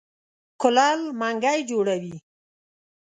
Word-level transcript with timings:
کولال 0.61 0.99
منګی 1.19 1.59
جوړوي. 1.69 2.15